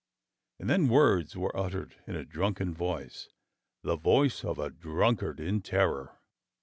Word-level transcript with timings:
And 0.59 0.67
then 0.67 0.87
words 0.87 1.37
were 1.37 1.55
uttered 1.55 1.93
in 2.07 2.15
a 2.15 2.25
drunken 2.25 2.73
voice, 2.73 3.29
the 3.83 3.95
voice 3.97 4.43
of 4.43 4.57
a 4.57 4.71
drunkard 4.71 5.39
in 5.39 5.61
terror. 5.61 6.17